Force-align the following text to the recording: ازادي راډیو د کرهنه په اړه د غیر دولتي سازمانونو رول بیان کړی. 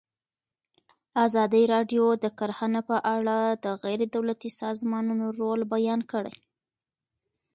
ازادي 1.25 1.63
راډیو 1.73 2.05
د 2.23 2.25
کرهنه 2.39 2.81
په 2.89 2.97
اړه 3.15 3.37
د 3.63 3.65
غیر 3.83 4.01
دولتي 4.15 4.49
سازمانونو 4.61 5.25
رول 5.39 5.61
بیان 5.73 6.01
کړی. 6.11 6.35